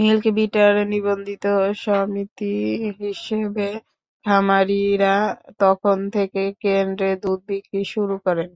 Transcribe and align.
মিল্কভিটার 0.00 0.74
নিবন্ধিত 0.92 1.44
সমিতি 1.82 2.54
হিসেবে 3.00 3.68
খামারিরা 4.24 5.16
তখন 5.60 5.98
থেকে 6.14 6.42
কেন্দ্রে 6.62 7.10
দুধ 7.22 7.40
বিক্রি 7.48 7.82
শুরু 7.92 8.16
করেন। 8.26 8.50